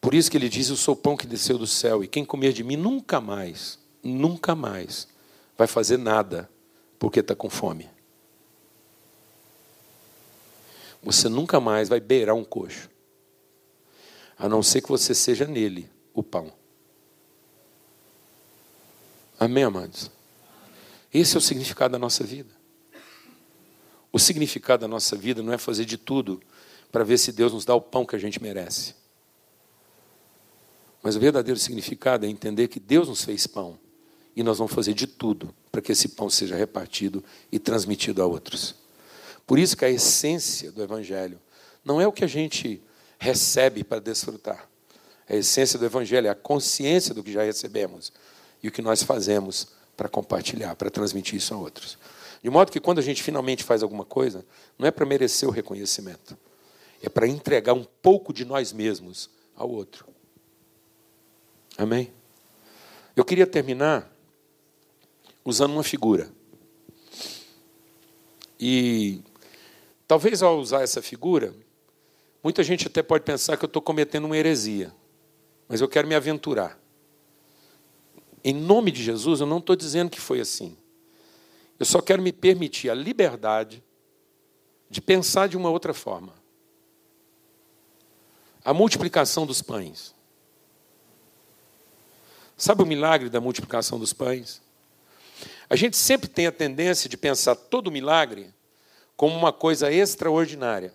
[0.00, 2.24] Por isso que ele diz: Eu sou o pão que desceu do céu, e quem
[2.24, 5.06] comer de mim nunca mais, nunca mais
[5.58, 6.48] vai fazer nada
[6.98, 7.90] porque está com fome.
[11.02, 12.88] Você nunca mais vai beirar um coxo,
[14.38, 16.52] a não ser que você seja nele o pão.
[19.38, 20.10] Amém, amados?
[21.12, 22.50] Esse é o significado da nossa vida.
[24.12, 26.40] O significado da nossa vida não é fazer de tudo
[26.92, 28.94] para ver se Deus nos dá o pão que a gente merece.
[31.02, 33.78] Mas o verdadeiro significado é entender que Deus nos fez pão
[34.36, 38.26] e nós vamos fazer de tudo para que esse pão seja repartido e transmitido a
[38.26, 38.81] outros.
[39.52, 41.38] Por isso que a essência do Evangelho
[41.84, 42.82] não é o que a gente
[43.18, 44.66] recebe para desfrutar.
[45.28, 48.14] A essência do Evangelho é a consciência do que já recebemos
[48.62, 51.98] e o que nós fazemos para compartilhar, para transmitir isso a outros.
[52.42, 54.42] De modo que quando a gente finalmente faz alguma coisa,
[54.78, 56.34] não é para merecer o reconhecimento,
[57.02, 60.06] é para entregar um pouco de nós mesmos ao outro.
[61.76, 62.10] Amém?
[63.14, 64.10] Eu queria terminar
[65.44, 66.30] usando uma figura.
[68.58, 69.20] E
[70.12, 71.54] talvez ao usar essa figura,
[72.44, 74.94] muita gente até pode pensar que eu estou cometendo uma heresia,
[75.66, 76.78] mas eu quero me aventurar.
[78.44, 80.76] Em nome de Jesus, eu não estou dizendo que foi assim.
[81.78, 83.82] Eu só quero me permitir a liberdade
[84.90, 86.34] de pensar de uma outra forma.
[88.62, 90.14] A multiplicação dos pães.
[92.54, 94.60] Sabe o milagre da multiplicação dos pães?
[95.70, 98.52] A gente sempre tem a tendência de pensar todo milagre
[99.22, 100.92] como uma coisa extraordinária.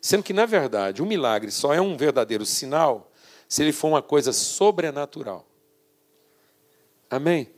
[0.00, 3.12] Sendo que, na verdade, o milagre só é um verdadeiro sinal
[3.48, 5.46] se ele for uma coisa sobrenatural.
[7.08, 7.48] Amém?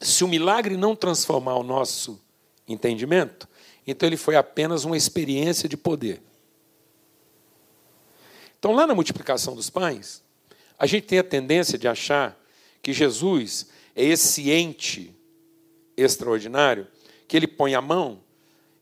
[0.00, 2.24] Se o milagre não transformar o nosso
[2.68, 3.48] entendimento,
[3.84, 6.22] então ele foi apenas uma experiência de poder.
[8.60, 10.22] Então, lá na multiplicação dos pães,
[10.78, 12.40] a gente tem a tendência de achar
[12.80, 15.12] que Jesus é esse ente
[15.96, 16.86] extraordinário,
[17.28, 18.20] que ele põe a mão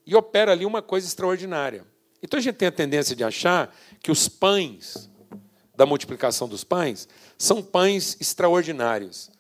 [0.07, 1.85] e opera ali uma coisa extraordinária.
[2.23, 5.11] Então a gente tem a tendência de achar que os pães
[5.75, 7.07] da multiplicação dos pães
[7.37, 9.31] são pães extraordinários.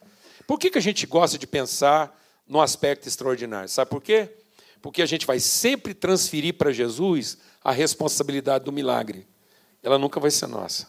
[0.46, 3.68] Por que, que a gente gosta de pensar no aspecto extraordinário?
[3.68, 4.36] Sabe por quê?
[4.82, 9.26] Porque a gente vai sempre transferir para Jesus a responsabilidade do milagre.
[9.82, 10.88] Ela nunca vai ser nossa.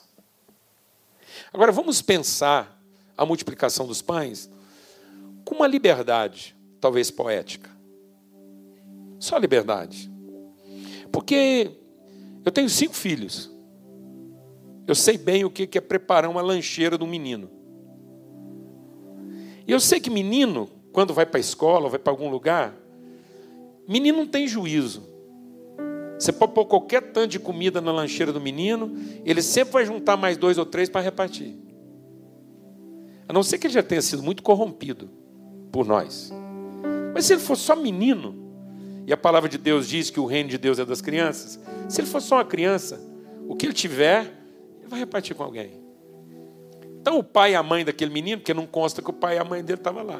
[1.53, 2.79] Agora vamos pensar
[3.15, 4.49] a multiplicação dos pães
[5.45, 7.76] com uma liberdade, talvez poética.
[9.19, 10.11] Só liberdade.
[11.11, 11.71] Porque
[12.45, 13.51] eu tenho cinco filhos.
[14.87, 17.49] Eu sei bem o que é preparar uma lancheira do menino.
[19.67, 22.73] E eu sei que menino, quando vai para a escola ou vai para algum lugar,
[23.87, 25.03] menino não tem juízo.
[26.17, 30.15] Você pode pôr qualquer tanto de comida na lancheira do menino, ele sempre vai juntar
[30.15, 31.53] mais dois ou três para repartir.
[33.27, 35.09] A não ser que ele já tenha sido muito corrompido
[35.71, 36.31] por nós.
[37.13, 38.46] Mas se ele for só menino,
[39.07, 42.01] e a palavra de Deus diz que o reino de Deus é das crianças, se
[42.01, 43.01] ele for só uma criança,
[43.47, 44.25] o que ele tiver,
[44.79, 45.81] ele vai repartir com alguém.
[46.99, 49.39] Então o pai e a mãe daquele menino, porque não consta que o pai e
[49.39, 50.19] a mãe dele estavam lá.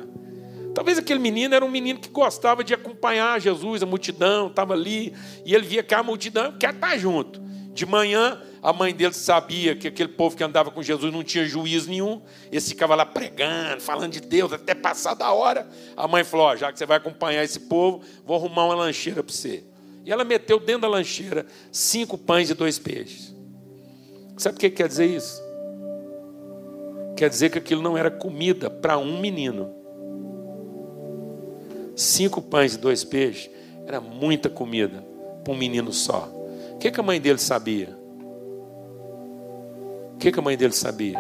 [0.74, 5.14] Talvez aquele menino era um menino que gostava de acompanhar Jesus, a multidão, estava ali,
[5.46, 7.42] e ele via que a multidão quer estar junto.
[7.74, 11.46] De manhã, a mãe dele sabia que aquele povo que andava com Jesus não tinha
[11.46, 15.68] juízo nenhum, esse ficava lá pregando, falando de Deus, até passar da hora.
[15.96, 19.24] A mãe falou: oh, já que você vai acompanhar esse povo, vou arrumar uma lancheira
[19.24, 19.64] para você.
[20.06, 23.36] E ela meteu dentro da lancheira cinco pães e dois peixes.
[24.38, 25.42] Sabe o que quer dizer isso?
[27.16, 29.74] Quer dizer que aquilo não era comida para um menino.
[31.96, 33.50] Cinco pães e dois peixes
[33.88, 35.04] era muita comida
[35.44, 36.32] para um menino só.
[36.74, 37.97] O que a mãe dele sabia?
[40.18, 41.20] O que, que a mãe dele sabia?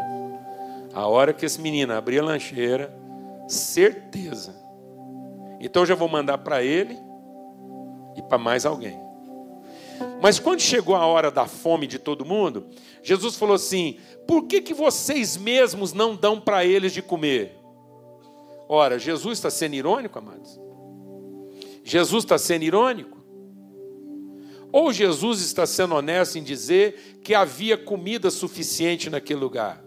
[0.91, 2.91] A hora que esse menino abrir a lancheira,
[3.47, 4.55] certeza.
[5.59, 6.97] Então eu já vou mandar para ele
[8.15, 8.99] e para mais alguém.
[10.19, 12.65] Mas quando chegou a hora da fome de todo mundo,
[13.03, 17.55] Jesus falou assim: por que, que vocês mesmos não dão para eles de comer?
[18.67, 20.59] Ora, Jesus está sendo irônico, amados?
[21.83, 23.16] Jesus está sendo irônico?
[24.77, 29.83] Ou Jesus está sendo honesto em dizer que havia comida suficiente naquele lugar?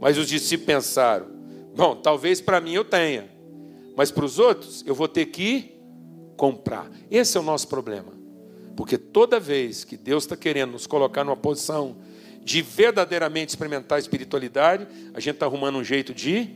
[0.00, 1.28] Mas os discípulos pensaram:
[1.76, 3.30] bom, talvez para mim eu tenha,
[3.96, 5.76] mas para os outros eu vou ter que
[6.36, 6.90] comprar.
[7.08, 8.12] Esse é o nosso problema.
[8.76, 11.98] Porque toda vez que Deus está querendo nos colocar numa posição
[12.42, 16.50] de verdadeiramente experimentar a espiritualidade, a gente está arrumando um jeito de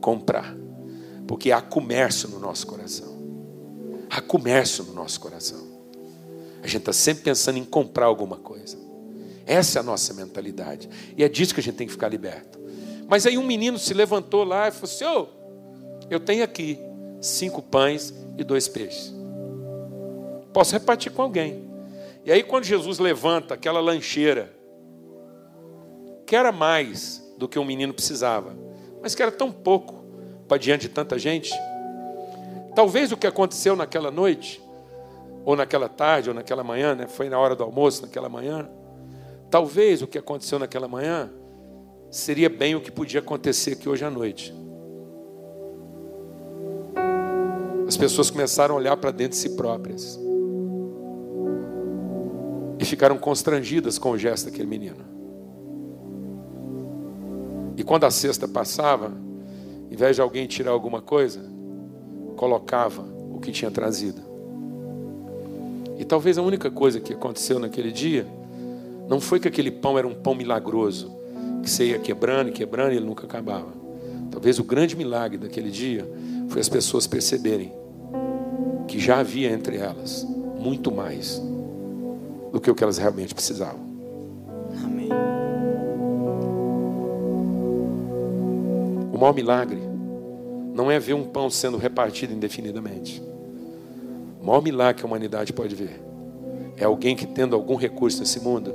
[0.00, 0.56] comprar.
[1.28, 3.16] Porque há comércio no nosso coração.
[4.10, 5.65] Há comércio no nosso coração.
[6.66, 8.76] A gente está sempre pensando em comprar alguma coisa.
[9.46, 10.90] Essa é a nossa mentalidade.
[11.16, 12.58] E é disso que a gente tem que ficar liberto.
[13.06, 15.28] Mas aí um menino se levantou lá e falou assim: oh,
[16.10, 16.80] eu tenho aqui
[17.20, 19.14] cinco pães e dois peixes.
[20.52, 21.70] Posso repartir com alguém.
[22.24, 24.52] E aí, quando Jesus levanta aquela lancheira,
[26.26, 28.56] que era mais do que um menino precisava,
[29.00, 30.04] mas que era tão pouco
[30.48, 31.54] para diante de tanta gente,
[32.74, 34.65] talvez o que aconteceu naquela noite,
[35.46, 38.68] ou naquela tarde, ou naquela manhã, né, foi na hora do almoço, naquela manhã,
[39.48, 41.30] talvez o que aconteceu naquela manhã
[42.10, 44.52] seria bem o que podia acontecer aqui hoje à noite.
[47.86, 50.18] As pessoas começaram a olhar para dentro de si próprias.
[52.80, 55.04] E ficaram constrangidas com o gesto daquele menino.
[57.76, 59.12] E quando a cesta passava,
[59.88, 61.40] em vez de alguém tirar alguma coisa,
[62.36, 64.25] colocava o que tinha trazido.
[66.06, 68.24] E talvez a única coisa que aconteceu naquele dia
[69.08, 71.12] não foi que aquele pão era um pão milagroso,
[71.64, 73.72] que você ia quebrando e quebrando e ele nunca acabava.
[74.30, 76.08] Talvez o grande milagre daquele dia
[76.48, 77.72] foi as pessoas perceberem
[78.86, 80.24] que já havia entre elas
[80.60, 81.42] muito mais
[82.52, 83.80] do que o que elas realmente precisavam.
[84.84, 85.08] Amém.
[89.12, 89.80] O maior milagre
[90.72, 93.20] não é ver um pão sendo repartido indefinidamente.
[94.46, 96.00] O maior milagre que a humanidade pode ver
[96.76, 98.72] é alguém que, tendo algum recurso nesse mundo,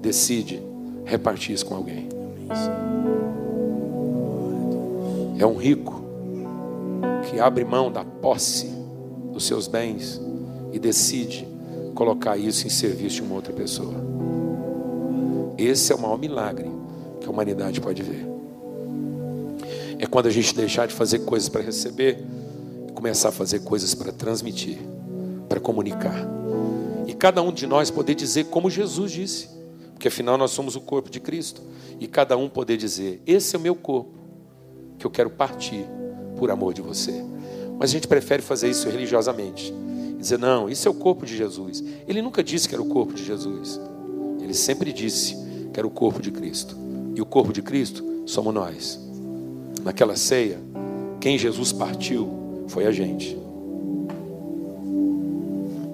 [0.00, 0.62] decide
[1.04, 2.08] repartir isso com alguém.
[5.36, 6.00] É um rico
[7.28, 8.72] que abre mão da posse
[9.32, 10.20] dos seus bens
[10.72, 11.48] e decide
[11.96, 13.96] colocar isso em serviço de uma outra pessoa.
[15.58, 16.70] Esse é o maior milagre
[17.20, 18.24] que a humanidade pode ver.
[19.98, 22.24] É quando a gente deixar de fazer coisas para receber
[22.98, 24.76] começar a fazer coisas para transmitir,
[25.48, 26.26] para comunicar.
[27.06, 29.48] E cada um de nós poder dizer como Jesus disse,
[29.92, 31.62] porque afinal nós somos o corpo de Cristo,
[32.00, 34.18] e cada um poder dizer: Esse é o meu corpo,
[34.98, 35.86] que eu quero partir
[36.36, 37.24] por amor de você.
[37.78, 39.72] Mas a gente prefere fazer isso religiosamente.
[40.18, 41.84] Dizer, não, isso é o corpo de Jesus.
[42.08, 43.80] Ele nunca disse que era o corpo de Jesus.
[44.40, 45.36] Ele sempre disse
[45.72, 46.76] que era o corpo de Cristo.
[47.14, 48.98] E o corpo de Cristo somos nós.
[49.84, 50.58] Naquela ceia,
[51.20, 52.37] quem Jesus partiu
[52.68, 53.36] foi a gente.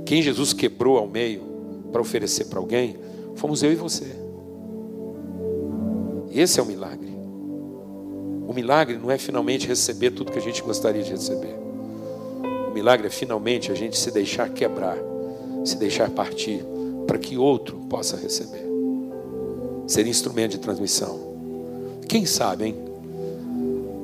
[0.04, 1.42] Quem Jesus quebrou ao meio
[1.90, 2.96] para oferecer para alguém,
[3.36, 4.04] fomos eu e você.
[6.32, 7.14] Esse é o milagre.
[8.46, 11.54] O milagre não é finalmente receber tudo que a gente gostaria de receber.
[12.68, 14.98] O milagre é finalmente a gente se deixar quebrar,
[15.64, 16.64] se deixar partir,
[17.06, 18.64] para que outro possa receber.
[19.86, 21.34] Ser instrumento de transmissão.
[22.08, 22.76] Quem sabe, hein?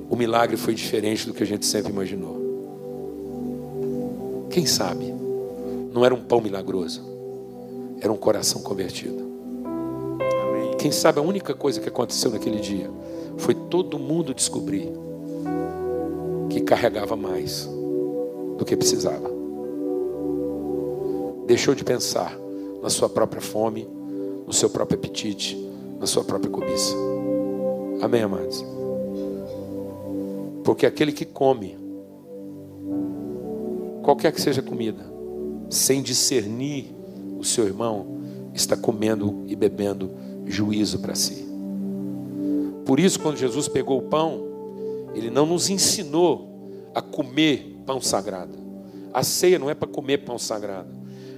[0.08, 2.39] O milagre foi diferente do que a gente sempre imaginou.
[4.50, 5.14] Quem sabe?
[5.92, 7.02] Não era um pão milagroso,
[8.00, 9.22] era um coração convertido.
[10.42, 10.76] Amém.
[10.76, 12.90] Quem sabe a única coisa que aconteceu naquele dia
[13.38, 14.92] foi todo mundo descobrir
[16.48, 17.68] que carregava mais
[18.58, 19.30] do que precisava.
[21.46, 22.36] Deixou de pensar
[22.82, 23.88] na sua própria fome,
[24.46, 25.56] no seu próprio apetite,
[25.98, 26.94] na sua própria cobiça.
[28.02, 28.64] Amém, amados?
[30.64, 31.76] Porque aquele que come,
[34.10, 35.04] qualquer que seja a comida,
[35.70, 36.92] sem discernir
[37.38, 38.18] o seu irmão,
[38.52, 40.10] está comendo e bebendo
[40.46, 41.46] juízo para si.
[42.84, 44.48] Por isso, quando Jesus pegou o pão,
[45.14, 48.58] ele não nos ensinou a comer pão sagrado.
[49.14, 50.88] A ceia não é para comer pão sagrado.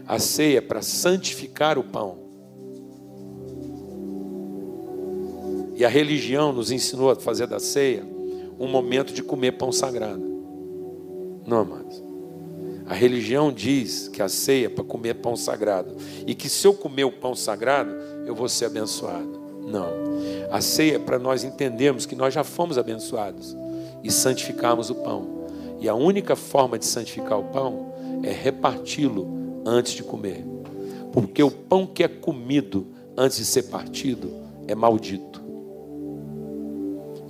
[0.07, 2.17] A ceia é para santificar o pão.
[5.77, 8.03] E a religião nos ensinou a fazer da ceia
[8.59, 10.25] um momento de comer pão sagrado.
[11.47, 12.12] Não, amados.
[12.93, 15.97] A religião diz que a ceia é para comer pão sagrado.
[16.27, 17.91] E que se eu comer o pão sagrado,
[18.27, 19.41] eu vou ser abençoado.
[19.67, 19.89] Não.
[20.51, 23.57] A ceia é para nós entendermos que nós já fomos abençoados
[24.05, 25.27] e santificarmos o pão.
[25.81, 29.27] E a única forma de santificar o pão é reparti-lo
[29.65, 30.45] antes de comer.
[31.15, 32.87] Porque o pão que é comido
[33.17, 34.31] antes de ser partido
[34.69, 35.43] é maldito.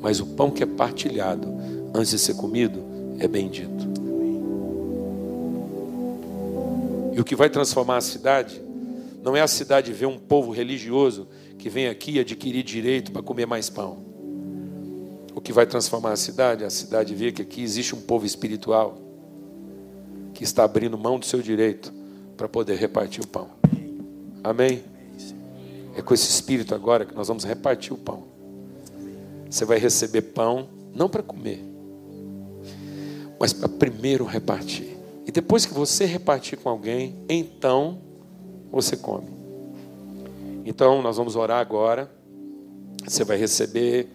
[0.01, 1.55] Mas o pão que é partilhado
[1.95, 2.83] antes de ser comido
[3.21, 3.92] é bendito.
[7.13, 8.61] E o que vai transformar a cidade
[9.23, 13.47] não é a cidade ver um povo religioso que vem aqui adquirir direito para comer
[13.47, 13.99] mais pão.
[15.35, 16.65] O que vai transformar a cidade?
[16.65, 18.99] A cidade vê que aqui existe um povo espiritual
[20.35, 21.93] que está abrindo mão do seu direito
[22.37, 23.49] para poder repartir o pão.
[24.43, 24.83] Amém?
[25.97, 28.25] É com esse espírito agora que nós vamos repartir o pão.
[29.49, 31.63] Você vai receber pão, não para comer,
[33.39, 34.92] mas para primeiro repartir.
[35.33, 38.03] E depois que você repartir com alguém, então
[38.71, 39.31] você come.
[40.67, 42.13] Então nós vamos orar agora.
[43.03, 44.11] Você vai receber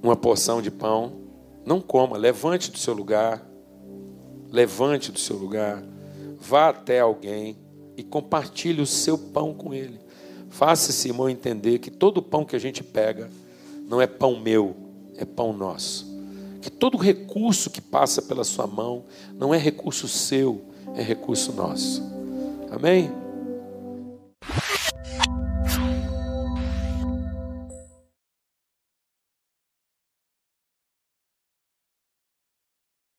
[0.00, 1.14] uma porção de pão.
[1.66, 3.44] Não coma, levante do seu lugar.
[4.48, 5.82] Levante do seu lugar.
[6.38, 7.58] Vá até alguém
[7.96, 9.98] e compartilhe o seu pão com ele.
[10.50, 13.28] Faça esse irmão entender que todo pão que a gente pega
[13.88, 14.76] não é pão meu,
[15.16, 16.09] é pão nosso.
[16.60, 19.04] Que todo recurso que passa pela sua mão
[19.34, 20.60] não é recurso seu,
[20.94, 22.02] é recurso nosso.
[22.70, 23.10] Amém?